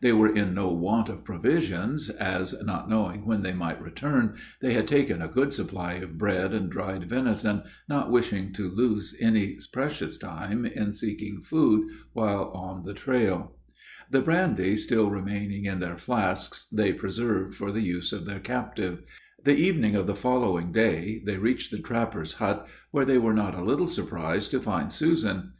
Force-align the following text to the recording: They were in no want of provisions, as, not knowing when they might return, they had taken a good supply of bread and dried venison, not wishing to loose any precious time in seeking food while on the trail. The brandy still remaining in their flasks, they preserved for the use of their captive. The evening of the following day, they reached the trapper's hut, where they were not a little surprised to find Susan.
They 0.00 0.12
were 0.12 0.34
in 0.34 0.54
no 0.54 0.72
want 0.72 1.08
of 1.08 1.22
provisions, 1.22 2.10
as, 2.10 2.52
not 2.64 2.90
knowing 2.90 3.24
when 3.24 3.42
they 3.42 3.52
might 3.52 3.80
return, 3.80 4.34
they 4.60 4.72
had 4.72 4.88
taken 4.88 5.22
a 5.22 5.28
good 5.28 5.52
supply 5.52 5.92
of 5.92 6.18
bread 6.18 6.52
and 6.52 6.68
dried 6.68 7.04
venison, 7.04 7.62
not 7.88 8.10
wishing 8.10 8.52
to 8.54 8.68
loose 8.68 9.14
any 9.20 9.56
precious 9.72 10.18
time 10.18 10.64
in 10.66 10.94
seeking 10.94 11.42
food 11.42 11.84
while 12.12 12.46
on 12.46 12.82
the 12.82 12.92
trail. 12.92 13.54
The 14.10 14.20
brandy 14.20 14.74
still 14.74 15.10
remaining 15.12 15.66
in 15.66 15.78
their 15.78 15.96
flasks, 15.96 16.66
they 16.72 16.92
preserved 16.92 17.54
for 17.54 17.70
the 17.70 17.82
use 17.82 18.12
of 18.12 18.24
their 18.26 18.40
captive. 18.40 19.04
The 19.44 19.56
evening 19.56 19.94
of 19.94 20.08
the 20.08 20.16
following 20.16 20.72
day, 20.72 21.22
they 21.24 21.36
reached 21.38 21.70
the 21.70 21.78
trapper's 21.78 22.32
hut, 22.42 22.66
where 22.90 23.04
they 23.04 23.18
were 23.18 23.32
not 23.32 23.54
a 23.54 23.62
little 23.62 23.86
surprised 23.86 24.50
to 24.50 24.60
find 24.60 24.90
Susan. 24.92 25.52